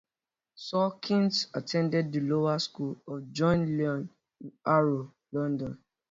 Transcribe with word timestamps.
Sawkins 0.55 1.45
attended 1.53 2.11
The 2.11 2.21
Lower 2.21 2.57
School 2.57 2.99
of 3.07 3.31
John 3.31 3.77
Lyon 3.77 4.09
in 4.39 4.51
Harrow, 4.65 5.13
London. 5.31 5.77